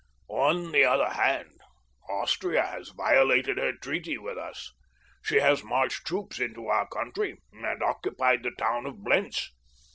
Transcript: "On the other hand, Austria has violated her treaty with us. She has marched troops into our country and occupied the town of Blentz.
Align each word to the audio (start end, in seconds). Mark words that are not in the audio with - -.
"On 0.29 0.71
the 0.71 0.83
other 0.83 1.11
hand, 1.11 1.59
Austria 2.09 2.65
has 2.65 2.89
violated 2.89 3.59
her 3.59 3.73
treaty 3.73 4.17
with 4.17 4.35
us. 4.35 4.73
She 5.21 5.35
has 5.41 5.63
marched 5.63 6.07
troops 6.07 6.39
into 6.39 6.65
our 6.69 6.87
country 6.87 7.37
and 7.51 7.83
occupied 7.83 8.41
the 8.41 8.51
town 8.57 8.87
of 8.87 9.03
Blentz. 9.03 9.51